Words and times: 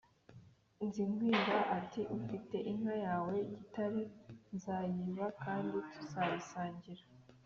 Nzikwiba 0.85 1.55
ati: 1.77 2.01
"Ufite 2.17 2.57
inka 2.71 2.95
yawe 3.05 3.35
Gitare 3.55 4.01
nzayiba 4.55 5.25
kandi 5.43 5.77
tuzayisangira 5.93 7.03